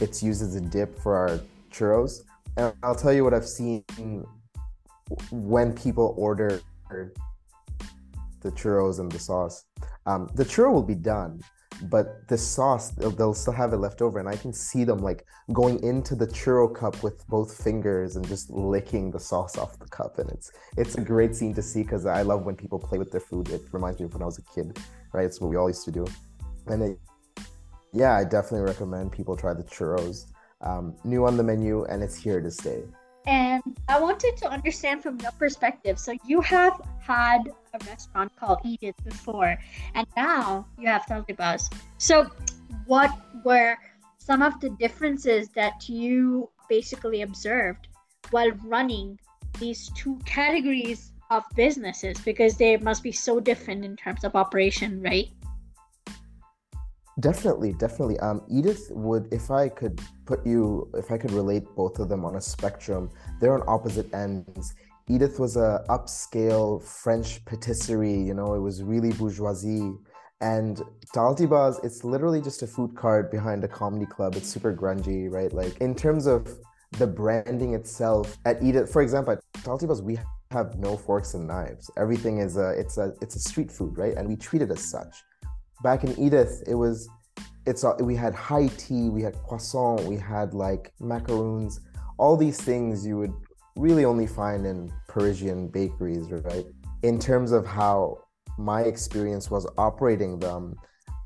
it's 0.00 0.22
used 0.22 0.42
as 0.42 0.54
a 0.54 0.62
dip 0.62 0.98
for 0.98 1.14
our 1.14 1.38
churros. 1.70 2.22
And 2.56 2.72
I'll 2.82 2.94
tell 2.94 3.12
you 3.12 3.22
what 3.22 3.34
I've 3.34 3.46
seen 3.46 3.84
when 5.30 5.74
people 5.74 6.14
order 6.16 6.62
the 8.40 8.50
churros 8.52 8.98
and 8.98 9.12
the 9.12 9.18
sauce. 9.18 9.66
Um, 10.06 10.30
the 10.34 10.44
churro 10.44 10.72
will 10.72 10.82
be 10.82 10.94
done 10.94 11.42
but 11.82 12.26
the 12.28 12.38
sauce 12.38 12.90
they'll, 12.90 13.10
they'll, 13.10 13.34
still 13.34 13.52
have 13.52 13.72
it 13.72 13.76
left 13.76 14.02
over 14.02 14.18
and 14.18 14.28
i 14.28 14.36
can 14.36 14.52
see 14.52 14.84
them 14.84 14.98
like 14.98 15.26
going 15.52 15.82
into 15.82 16.14
the 16.14 16.26
churro 16.26 16.72
cup 16.74 17.02
with 17.02 17.26
both 17.28 17.62
fingers 17.62 18.16
and 18.16 18.26
just 18.26 18.50
licking 18.50 19.10
the 19.10 19.20
sauce 19.20 19.58
off 19.58 19.78
the 19.78 19.86
cup 19.86 20.18
and 20.18 20.30
it's 20.30 20.52
it's 20.76 20.94
a 20.96 21.00
great 21.00 21.34
scene 21.34 21.54
to 21.54 21.62
see 21.62 21.82
because 21.82 22.06
i 22.06 22.22
love 22.22 22.44
when 22.44 22.56
people 22.56 22.78
play 22.78 22.98
with 22.98 23.10
their 23.10 23.20
food. 23.20 23.48
It 23.50 23.62
reminds 23.72 23.98
me 23.98 24.06
of 24.06 24.12
when 24.12 24.22
i 24.22 24.26
was 24.26 24.38
a 24.38 24.54
kid 24.54 24.78
right? 25.12 25.24
It's 25.24 25.40
what 25.40 25.48
we 25.48 25.56
all 25.56 25.68
used 25.68 25.84
to 25.84 25.92
do. 25.92 26.04
And 26.66 26.82
it, 26.82 26.98
yeah 27.92 28.14
i 28.14 28.24
definitely 28.24 28.62
recommend 28.62 29.12
people 29.12 29.36
try 29.36 29.54
the 29.54 29.62
churros. 29.62 30.26
Um, 30.60 30.96
new 31.04 31.26
on 31.26 31.36
the 31.36 31.42
menu 31.42 31.84
and 31.84 32.02
it's 32.02 32.16
here 32.16 32.40
to 32.40 32.50
stay 32.50 32.84
and 33.26 33.62
I 33.88 34.00
wanted 34.00 34.36
to 34.38 34.48
understand 34.48 35.02
from 35.02 35.18
your 35.20 35.32
perspective. 35.32 35.98
So 35.98 36.14
you 36.26 36.40
have 36.42 36.80
had 37.00 37.52
a 37.72 37.84
restaurant 37.86 38.34
called 38.36 38.58
Edith 38.64 38.96
before, 39.04 39.58
and 39.94 40.06
now 40.16 40.66
you 40.78 40.88
have 40.88 41.06
Daltibaz. 41.06 41.72
So 41.98 42.30
what 42.86 43.10
were 43.44 43.76
some 44.18 44.42
of 44.42 44.60
the 44.60 44.70
differences 44.70 45.48
that 45.50 45.88
you 45.88 46.48
basically 46.68 47.22
observed 47.22 47.88
while 48.30 48.50
running 48.64 49.18
these 49.58 49.90
two 49.90 50.18
categories 50.24 51.12
of 51.30 51.44
businesses 51.54 52.18
because 52.20 52.56
they 52.56 52.76
must 52.78 53.02
be 53.02 53.12
so 53.12 53.40
different 53.40 53.84
in 53.84 53.96
terms 53.96 54.24
of 54.24 54.34
operation, 54.34 55.02
right? 55.02 55.28
Definitely, 57.20 57.74
definitely. 57.74 58.18
Um, 58.18 58.42
Edith 58.50 58.88
would, 58.90 59.32
if 59.32 59.50
I 59.50 59.68
could 59.68 60.00
put 60.26 60.44
you, 60.44 60.90
if 60.94 61.12
I 61.12 61.18
could 61.18 61.30
relate 61.30 61.64
both 61.76 62.00
of 62.00 62.08
them 62.08 62.24
on 62.24 62.36
a 62.36 62.40
spectrum, 62.40 63.08
they're 63.40 63.54
on 63.54 63.62
opposite 63.68 64.12
ends. 64.12 64.74
Edith 65.08 65.38
was 65.38 65.56
a 65.56 65.84
upscale 65.88 66.82
French 66.82 67.44
patisserie, 67.44 68.20
you 68.20 68.34
know, 68.34 68.54
it 68.54 68.60
was 68.60 68.82
really 68.82 69.12
bourgeoisie. 69.12 69.92
And 70.40 70.82
Daltibaz, 71.14 71.84
it's 71.84 72.02
literally 72.02 72.40
just 72.40 72.62
a 72.62 72.66
food 72.66 72.96
cart 72.96 73.30
behind 73.30 73.62
a 73.62 73.68
comedy 73.68 74.06
club. 74.06 74.34
It's 74.34 74.48
super 74.48 74.74
grungy, 74.74 75.30
right? 75.30 75.52
Like 75.52 75.78
in 75.78 75.94
terms 75.94 76.26
of 76.26 76.58
the 76.92 77.06
branding 77.06 77.74
itself, 77.74 78.38
at 78.44 78.60
Edith, 78.62 78.92
for 78.92 79.02
example, 79.02 79.34
at 79.34 79.62
Daltibaz, 79.62 80.02
we 80.02 80.18
have 80.50 80.76
no 80.78 80.96
forks 80.96 81.34
and 81.34 81.46
knives. 81.46 81.90
Everything 81.96 82.38
is 82.38 82.56
a, 82.56 82.70
it's 82.70 82.98
a, 82.98 83.12
it's 83.20 83.36
a 83.36 83.40
street 83.40 83.70
food, 83.70 83.96
right? 83.96 84.16
And 84.16 84.28
we 84.28 84.36
treat 84.36 84.62
it 84.62 84.70
as 84.70 84.80
such 84.80 85.22
back 85.82 86.04
in 86.04 86.18
Edith, 86.18 86.62
it 86.66 86.74
was 86.74 87.08
it's 87.66 87.84
uh, 87.84 87.94
we 88.00 88.14
had 88.14 88.34
high 88.34 88.68
tea, 88.76 89.08
we 89.08 89.22
had 89.22 89.34
croissant, 89.42 90.02
we 90.04 90.16
had 90.16 90.54
like 90.54 90.92
macaroons, 91.00 91.80
all 92.18 92.36
these 92.36 92.60
things 92.60 93.06
you 93.06 93.16
would 93.18 93.32
really 93.76 94.04
only 94.04 94.26
find 94.26 94.66
in 94.66 94.92
Parisian 95.08 95.68
bakeries, 95.68 96.30
right? 96.30 96.66
In 97.02 97.18
terms 97.18 97.52
of 97.52 97.66
how 97.66 98.18
my 98.58 98.82
experience 98.82 99.50
was 99.50 99.66
operating 99.78 100.38
them, 100.38 100.76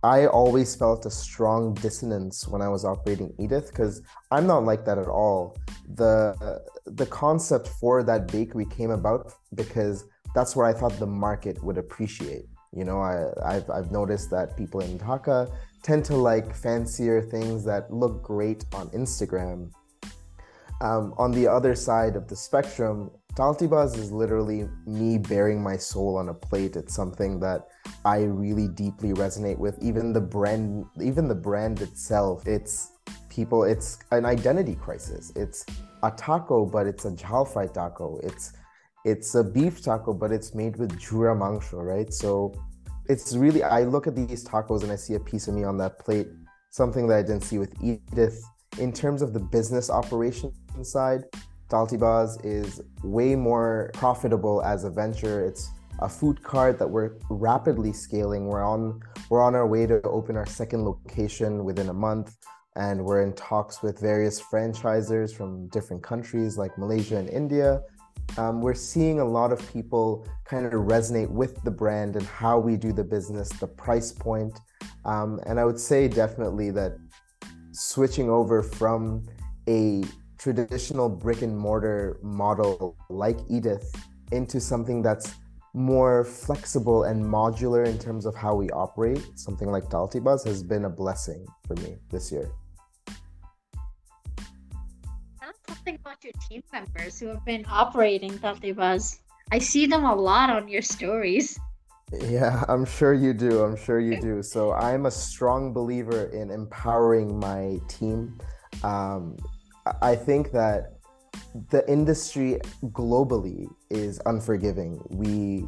I 0.03 0.27
always 0.27 0.77
felt 0.77 1.07
a 1.07 1.11
strong 1.11 1.75
dissonance 1.75 2.47
when 2.47 2.63
I 2.63 2.69
was 2.69 2.85
operating 2.85 3.35
Edith 3.39 3.71
because 3.71 4.01
I'm 4.31 4.47
not 4.47 4.65
like 4.65 4.85
that 4.85 4.97
at 4.97 5.09
all. 5.09 5.57
The 5.95 6.63
the 6.87 7.07
concept 7.07 7.69
for 7.69 8.03
that 8.05 8.29
bakery 8.29 8.65
came 8.67 8.91
about 8.91 9.33
because 9.55 10.05
that's 10.35 10.55
where 10.55 10.67
I 10.67 10.73
thought 10.73 10.99
the 10.99 11.07
market 11.07 11.63
would 11.65 11.79
appreciate. 11.79 12.47
You 12.75 12.85
know, 12.85 13.01
I, 13.01 13.33
I've, 13.45 13.69
I've 13.71 13.91
noticed 13.91 14.31
that 14.31 14.57
people 14.57 14.81
in 14.81 14.99
Dhaka 14.99 15.51
tend 15.83 16.05
to 16.07 16.17
like 16.17 16.55
fancier 16.55 17.23
things 17.23 17.65
that 17.65 17.93
look 17.93 18.23
great 18.23 18.65
on 18.75 18.89
Instagram. 18.91 19.71
Um, 20.81 21.15
on 21.19 21.33
the 21.33 21.49
other 21.49 21.75
side 21.75 22.15
of 22.15 22.29
the 22.29 22.37
spectrum, 22.37 23.11
Daltibaz 23.35 23.97
is 23.97 24.11
literally 24.13 24.69
me 24.87 25.19
bearing 25.19 25.63
my 25.63 25.77
soul 25.77 26.17
on 26.17 26.29
a 26.29 26.35
plate. 26.35 26.77
It's 26.77 26.95
something 26.95 27.41
that 27.41 27.69
I 28.05 28.25
really 28.25 28.69
deeply 28.69 29.13
resonate 29.13 29.59
with. 29.59 29.79
Even 29.83 30.13
the 30.13 30.21
brand, 30.21 30.87
even 31.01 31.29
the 31.29 31.35
brand 31.35 31.81
itself, 31.81 32.47
it's 32.47 32.93
people. 33.29 33.65
It's 33.65 33.99
an 34.11 34.25
identity 34.25 34.75
crisis. 34.75 35.33
It's 35.37 35.65
a 36.03 36.11
taco, 36.11 36.67
but 36.67 36.87
it's 36.87 37.05
a 37.05 37.13
jhal 37.13 37.47
fry 37.47 37.67
taco. 37.67 38.19
It's 38.23 38.53
it's 39.05 39.35
a 39.35 39.45
beef 39.45 39.83
taco, 39.83 40.13
but 40.13 40.33
it's 40.33 40.55
made 40.55 40.77
with 40.77 40.99
jura 40.99 41.35
mangsho, 41.35 41.83
right? 41.85 42.13
So 42.13 42.55
it's 43.09 43.35
really, 43.35 43.63
I 43.63 43.85
look 43.85 44.07
at 44.07 44.15
these 44.15 44.45
tacos 44.45 44.83
and 44.83 44.93
I 44.93 44.97
see 44.97 45.15
a 45.15 45.21
piece 45.21 45.49
of 45.49 45.55
me 45.55 45.65
on 45.65 45.79
that 45.79 45.99
plate, 45.99 46.29
something 46.71 47.07
that 47.09 47.19
I 47.19 47.23
didn't 47.23 47.43
see 47.43 47.59
with 47.59 47.75
Edith. 47.83 48.43
In 48.79 48.93
terms 48.93 49.23
of 49.23 49.33
the 49.33 49.41
business 49.41 49.91
operation 49.91 50.53
side, 50.83 51.25
Daltibaz 51.71 52.45
is 52.45 52.81
way 53.03 53.35
more 53.35 53.91
profitable 53.95 54.63
as 54.63 54.85
a 54.85 54.91
venture. 54.91 55.45
It's 55.45 55.71
a 56.01 56.09
food 56.09 56.43
cart 56.43 56.79
that 56.79 56.89
we're 56.89 57.17
rapidly 57.29 57.93
scaling. 57.93 58.47
We're 58.47 58.65
on 58.65 59.01
we're 59.31 59.43
on 59.43 59.55
our 59.55 59.67
way 59.67 59.87
to 59.87 60.01
open 60.03 60.37
our 60.37 60.47
second 60.47 60.85
location 60.85 61.65
within 61.65 61.89
a 61.89 61.93
month 61.93 62.37
and 62.77 63.05
we're 63.05 63.23
in 63.23 63.33
talks 63.35 63.83
with 63.83 64.01
various 64.01 64.41
franchisers 64.41 65.35
from 65.35 65.69
different 65.69 66.03
countries 66.03 66.57
like 66.57 66.79
Malaysia 66.79 67.17
and 67.17 67.29
India 67.29 67.83
um, 68.37 68.61
we're 68.61 68.75
seeing 68.75 69.21
a 69.21 69.25
lot 69.25 69.53
of 69.53 69.73
people 69.73 70.27
kind 70.45 70.67
of 70.67 70.73
resonate 70.73 71.31
with 71.31 71.63
the 71.65 71.71
brand 71.71 72.17
and 72.17 72.27
how 72.27 72.59
we 72.59 72.77
do 72.77 72.93
the 72.93 73.05
business, 73.05 73.49
the 73.49 73.67
price 73.67 74.13
point. 74.13 74.59
Um, 75.05 75.41
and 75.47 75.59
I 75.59 75.65
would 75.65 75.79
say 75.79 76.09
definitely 76.09 76.71
that 76.73 76.99
switching 77.73 78.29
over 78.29 78.63
from 78.63 79.25
a 79.69 80.05
traditional 80.39 81.09
brick 81.09 81.43
and 81.43 81.57
mortar 81.57 82.19
model 82.23 82.97
like 83.09 83.39
Edith 83.49 83.93
into 84.31 84.61
something 84.61 85.03
that's 85.03 85.35
more 85.75 86.25
flexible 86.25 87.05
and 87.05 87.25
modular 87.25 87.87
in 87.87 87.99
terms 87.99 88.27
of 88.27 88.35
how 88.35 88.55
we 88.55 88.69
operate, 88.71 89.25
something 89.35 89.71
like 89.71 89.85
Daltibaz 89.85 90.45
has 90.47 90.63
been 90.63 90.85
a 90.85 90.91
blessing 90.91 91.47
for 91.67 91.75
me 91.77 91.97
this 92.11 92.31
year 92.33 92.51
something 95.89 96.01
about 96.05 96.23
your 96.25 96.33
team 96.49 96.63
members 96.73 97.19
who 97.19 97.29
have 97.29 97.45
been 97.45 97.65
operating 97.69 98.33
Daltibaz. 98.39 99.21
I 99.53 99.59
see 99.59 99.87
them 99.87 100.05
a 100.05 100.15
lot 100.15 100.51
on 100.51 100.69
your 100.69 100.83
stories. 100.83 101.59
Yeah, 102.29 102.65
I'm 102.69 102.85
sure 102.85 103.15
you 103.15 103.33
do. 103.33 103.63
I'm 103.63 103.77
sure 103.77 104.01
you 104.01 104.21
do. 104.31 104.43
So 104.43 104.73
I'm 104.73 105.07
a 105.07 105.11
strong 105.11 105.73
believer 105.73 106.27
in 106.27 106.51
empowering 106.51 107.39
my 107.39 107.79
team. 107.89 108.39
Um, 108.83 109.37
I 110.03 110.15
think 110.15 110.53
that 110.53 110.99
the 111.71 111.89
industry 111.91 112.61
globally 112.87 113.69
is 113.91 114.21
unforgiving. 114.27 115.01
We 115.09 115.65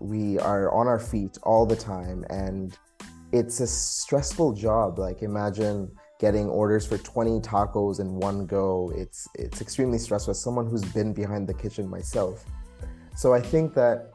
we 0.00 0.38
are 0.38 0.70
on 0.72 0.86
our 0.86 0.98
feet 0.98 1.38
all 1.42 1.64
the 1.64 1.76
time, 1.76 2.24
and 2.28 2.76
it's 3.32 3.60
a 3.60 3.66
stressful 3.66 4.52
job. 4.52 4.98
Like 4.98 5.22
imagine 5.22 5.90
getting 6.22 6.48
orders 6.48 6.86
for 6.86 6.96
20 6.96 7.40
tacos 7.40 7.98
in 7.98 8.14
one 8.14 8.46
go. 8.46 8.92
It's 8.94 9.28
it's 9.34 9.60
extremely 9.60 9.98
stressful 9.98 10.30
as 10.30 10.40
someone 10.40 10.66
who's 10.70 10.84
been 10.84 11.12
behind 11.12 11.48
the 11.48 11.54
kitchen 11.54 11.90
myself. 11.90 12.44
So 13.16 13.34
I 13.34 13.40
think 13.40 13.74
that 13.74 14.12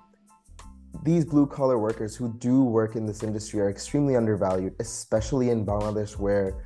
these 1.03 1.25
blue 1.25 1.45
collar 1.45 1.77
workers 1.77 2.15
who 2.15 2.33
do 2.39 2.63
work 2.63 2.95
in 2.95 3.05
this 3.05 3.23
industry 3.23 3.59
are 3.59 3.69
extremely 3.69 4.15
undervalued, 4.15 4.73
especially 4.79 5.49
in 5.49 5.65
Bangladesh 5.65 6.17
where 6.17 6.63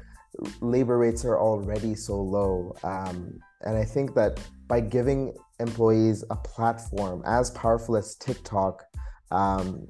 labor 0.61 0.99
rates 0.99 1.25
are 1.25 1.39
already 1.39 1.95
so 1.95 2.21
low. 2.21 2.75
Um, 2.83 3.39
and 3.61 3.75
I 3.75 3.83
think 3.83 4.13
that 4.13 4.39
by 4.67 4.79
giving 4.79 5.33
employees 5.59 6.23
a 6.29 6.35
platform 6.35 7.23
as 7.25 7.49
powerful 7.51 7.97
as 7.97 8.15
TikTok, 8.15 8.83
um, 9.31 9.87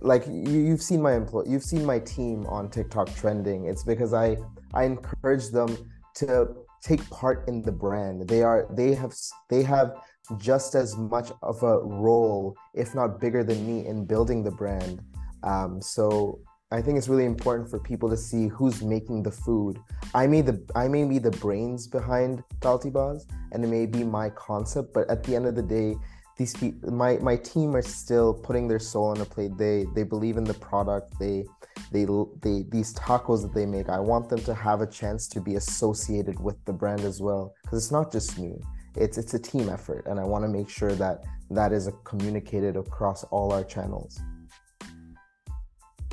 like 0.00 0.26
you, 0.26 0.70
have 0.72 0.82
seen 0.82 1.00
my 1.00 1.14
employee, 1.14 1.46
you've 1.48 1.62
seen 1.62 1.84
my 1.86 2.00
team 2.00 2.46
on 2.46 2.68
TikTok 2.68 3.14
trending. 3.14 3.66
It's 3.66 3.84
because 3.84 4.12
I 4.12 4.36
I 4.74 4.84
encourage 4.84 5.48
them 5.48 5.76
to 6.16 6.48
take 6.82 7.08
part 7.10 7.48
in 7.48 7.62
the 7.62 7.72
brand. 7.72 8.28
They 8.28 8.42
are 8.42 8.66
they 8.70 8.94
have 8.94 9.14
they 9.48 9.62
have 9.62 9.94
just 10.36 10.74
as 10.74 10.96
much 10.96 11.30
of 11.42 11.62
a 11.62 11.78
role, 11.78 12.56
if 12.74 12.94
not 12.94 13.20
bigger 13.20 13.42
than 13.42 13.66
me, 13.66 13.86
in 13.86 14.04
building 14.04 14.42
the 14.42 14.50
brand. 14.50 15.02
Um, 15.42 15.80
so 15.80 16.40
I 16.70 16.82
think 16.82 16.98
it's 16.98 17.08
really 17.08 17.24
important 17.24 17.70
for 17.70 17.78
people 17.78 18.10
to 18.10 18.16
see 18.16 18.48
who's 18.48 18.82
making 18.82 19.22
the 19.22 19.30
food. 19.30 19.78
I 20.14 20.26
may 20.26 20.42
the 20.42 20.62
I 20.74 20.86
may 20.88 21.04
be 21.04 21.18
the 21.18 21.30
brains 21.30 21.86
behind 21.86 22.44
Daltibaz, 22.60 23.24
and 23.52 23.64
it 23.64 23.68
may 23.68 23.86
be 23.86 24.04
my 24.04 24.28
concept, 24.30 24.92
but 24.92 25.08
at 25.08 25.24
the 25.24 25.34
end 25.34 25.46
of 25.46 25.54
the 25.54 25.62
day, 25.62 25.96
these 26.36 26.54
people, 26.54 26.92
my 26.92 27.16
my 27.18 27.36
team 27.36 27.74
are 27.74 27.82
still 27.82 28.34
putting 28.34 28.68
their 28.68 28.78
soul 28.78 29.06
on 29.06 29.18
the 29.18 29.24
plate. 29.24 29.56
They 29.56 29.86
they 29.94 30.02
believe 30.02 30.36
in 30.36 30.44
the 30.44 30.54
product. 30.54 31.18
They 31.18 31.46
they 31.92 32.06
they 32.42 32.64
these 32.68 32.94
tacos 32.94 33.42
that 33.42 33.54
they 33.54 33.66
make. 33.66 33.88
I 33.88 34.00
want 34.00 34.28
them 34.28 34.40
to 34.40 34.54
have 34.54 34.80
a 34.80 34.86
chance 34.86 35.28
to 35.28 35.40
be 35.40 35.54
associated 35.56 36.38
with 36.40 36.56
the 36.64 36.72
brand 36.72 37.00
as 37.00 37.20
well, 37.20 37.54
because 37.62 37.84
it's 37.84 37.92
not 37.92 38.12
just 38.12 38.38
me. 38.38 38.60
It's 38.96 39.18
it's 39.18 39.34
a 39.34 39.38
team 39.38 39.68
effort, 39.68 40.06
and 40.06 40.18
I 40.18 40.24
want 40.24 40.44
to 40.44 40.48
make 40.48 40.68
sure 40.68 40.92
that 40.94 41.24
that 41.50 41.72
is 41.72 41.90
communicated 42.04 42.76
across 42.76 43.24
all 43.24 43.52
our 43.52 43.64
channels. 43.64 44.20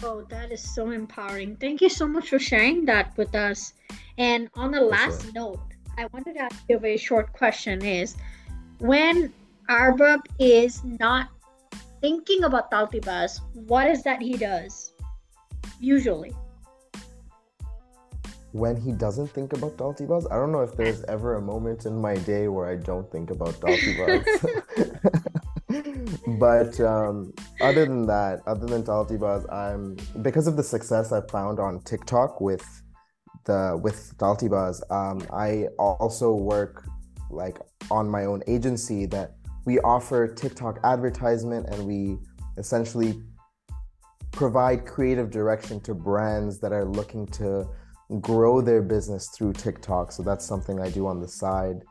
Oh, 0.03 0.24
that 0.29 0.51
is 0.51 0.62
so 0.62 0.91
empowering. 0.91 1.55
Thank 1.55 1.81
you 1.81 1.89
so 1.89 2.07
much 2.07 2.29
for 2.29 2.39
sharing 2.39 2.86
that 2.86 3.17
with 3.17 3.34
us. 3.34 3.74
And 4.17 4.50
on 4.55 4.72
the 4.72 4.81
last 4.81 5.24
sure. 5.24 5.31
note, 5.34 5.60
I 5.98 6.07
wanted 6.07 6.34
to 6.36 6.41
ask 6.41 6.63
you 6.67 6.75
a 6.75 6.79
very 6.79 6.98
short 6.98 7.31
question 7.34 7.84
is 7.84 8.15
when 8.79 9.34
Arbab 9.69 10.19
is 10.38 10.84
not 10.84 11.29
thinking 12.01 12.43
about 12.43 12.69
Daltibaz, 12.69 13.39
what 13.53 13.88
is 13.88 14.03
that 14.03 14.22
he 14.22 14.38
does? 14.38 14.93
Usually. 15.79 16.34
when 18.55 18.79
he 18.79 18.94
doesn't 18.94 19.27
think 19.27 19.51
about 19.51 19.75
Daltibaz. 19.75 20.32
I 20.32 20.36
don't 20.36 20.53
know 20.53 20.62
if 20.62 20.77
there's 20.77 21.03
ever 21.10 21.36
a 21.36 21.41
moment 21.41 21.86
in 21.86 22.00
my 22.00 22.15
day 22.15 22.48
where 22.48 22.70
I 22.70 22.77
don't 22.77 23.12
think 23.12 23.29
about 23.29 23.53
Daltibaz. 23.55 24.24
but 26.39 26.79
um, 26.79 27.34
other 27.60 27.86
than 27.86 28.05
that, 28.08 28.39
other 28.48 28.65
than 28.65 28.82
Daltibaz, 28.84 29.51
I'm 29.51 29.98
because 30.22 30.48
of 30.48 30.55
the 30.55 30.63
success 30.63 31.12
I 31.12 31.20
found 31.27 31.60
on 31.60 31.82
TikTok 31.82 32.39
with 32.39 32.65
the 33.44 33.77
with 33.84 34.17
Daltibaz, 34.17 34.82
um, 34.89 35.27
I 35.34 35.67
also 35.77 36.34
work 36.34 36.86
like 37.29 37.60
on 37.91 38.10
my 38.10 38.24
own 38.24 38.41
agency 38.48 39.05
that 39.08 39.36
we 39.65 39.79
offer 39.79 40.27
TikTok 40.27 40.79
advertisement 40.86 41.67
and 41.70 41.86
we 41.86 42.17
essentially 42.58 43.22
provide 44.35 44.85
creative 44.85 45.31
direction 45.31 45.79
to 45.81 45.93
brands 45.93 46.59
that 46.59 46.73
are 46.73 46.85
looking 46.85 47.25
to 47.27 47.67
grow 48.21 48.61
their 48.61 48.81
business 48.81 49.29
through 49.29 49.53
TikTok. 49.53 50.11
So 50.11 50.21
that's 50.21 50.45
something 50.45 50.79
I 50.79 50.89
do 50.89 51.07
on 51.07 51.21
the 51.21 51.27
side. 51.27 51.83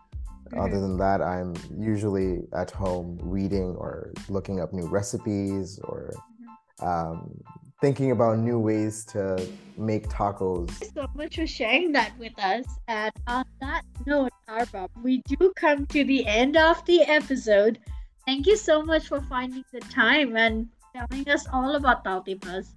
Mm-hmm. 0.49 0.61
Other 0.61 0.81
than 0.81 0.97
that, 0.99 1.23
I'm 1.23 1.55
usually 1.77 2.43
at 2.55 2.71
home 2.71 3.19
reading 3.23 3.75
or 3.77 4.13
looking 4.29 4.61
up 4.61 4.73
new 4.73 4.87
recipes 4.87 5.81
or 5.85 6.13
mm-hmm. 6.13 6.87
um, 6.87 7.41
thinking 7.81 8.13
about 8.13 8.39
new 8.39 8.59
ways 8.59 9.05
to 9.07 9.47
make 9.77 10.09
tacos. 10.09 10.71
Thank 10.71 10.95
you 10.95 11.03
so 11.03 11.09
much 11.15 11.37
for 11.37 11.47
sharing 11.47 11.93
that 11.93 12.17
with 12.19 12.39
us. 12.39 12.65
And 12.89 13.13
on 13.27 13.45
that 13.61 13.83
note, 14.07 14.33
Arbab, 14.49 14.91
we 15.03 15.23
do 15.27 15.53
come 15.57 15.87
to 15.87 16.05
the 16.05 16.27
end 16.27 16.57
of 16.57 16.85
the 16.85 17.03
episode. 17.03 17.79
Thank 18.27 18.47
you 18.47 18.57
so 18.57 18.83
much 18.83 19.09
for 19.09 19.21
finding 19.23 19.65
the 19.73 19.81
time 19.81 20.37
and 20.37 20.69
telling 20.95 21.29
us 21.29 21.47
all 21.53 21.75
about 21.75 22.05
Daltibaz. 22.05 22.69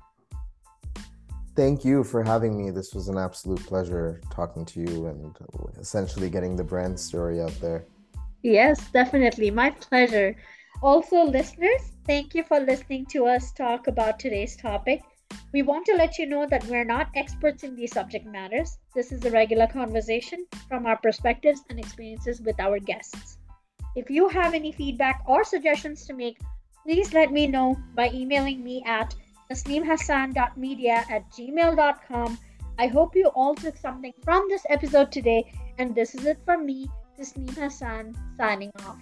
Thank 1.55 1.85
you 1.85 2.03
for 2.03 2.23
having 2.23 2.57
me. 2.57 2.71
This 2.71 2.93
was 2.93 3.09
an 3.09 3.17
absolute 3.17 3.63
pleasure 3.65 4.21
talking 4.31 4.65
to 4.65 4.79
you 4.79 5.07
and 5.07 5.35
essentially 5.79 6.29
getting 6.29 6.55
the 6.55 6.63
brand 6.63 6.99
story 6.99 7.41
out 7.41 7.53
there. 7.61 7.85
Yes, 8.41 8.89
definitely. 8.91 9.51
My 9.51 9.69
pleasure. 9.69 10.35
Also, 10.81 11.23
listeners, 11.23 11.81
thank 12.05 12.33
you 12.35 12.43
for 12.43 12.59
listening 12.59 13.05
to 13.07 13.25
us 13.25 13.51
talk 13.51 13.87
about 13.87 14.19
today's 14.19 14.55
topic. 14.55 15.01
We 15.53 15.61
want 15.61 15.85
to 15.87 15.95
let 15.95 16.17
you 16.17 16.25
know 16.25 16.45
that 16.49 16.65
we're 16.65 16.85
not 16.85 17.09
experts 17.15 17.63
in 17.63 17.75
these 17.75 17.93
subject 17.93 18.25
matters. 18.25 18.77
This 18.93 19.11
is 19.11 19.25
a 19.25 19.31
regular 19.31 19.67
conversation 19.67 20.45
from 20.67 20.85
our 20.85 20.97
perspectives 20.97 21.61
and 21.69 21.79
experiences 21.79 22.41
with 22.41 22.59
our 22.59 22.79
guests. 22.79 23.37
If 23.95 24.09
you 24.09 24.27
have 24.29 24.53
any 24.53 24.71
feedback 24.71 25.23
or 25.27 25.43
suggestions 25.43 26.05
to 26.05 26.13
make, 26.13 26.37
please 26.87 27.11
let 27.11 27.33
me 27.33 27.47
know 27.47 27.77
by 27.95 28.09
emailing 28.11 28.63
me 28.63 28.81
at 28.85 29.13
tasneemhassan.media 29.51 31.03
at 31.11 31.29
gmail.com. 31.31 32.37
I 32.79 32.87
hope 32.87 33.13
you 33.13 33.27
all 33.35 33.55
took 33.55 33.75
something 33.75 34.13
from 34.23 34.47
this 34.47 34.63
episode 34.69 35.11
today, 35.11 35.51
and 35.77 35.93
this 35.93 36.15
is 36.15 36.25
it 36.25 36.39
from 36.45 36.65
me, 36.65 36.87
Tasneem 37.19 37.53
Hassan, 37.57 38.15
signing 38.37 38.71
off. 38.85 39.01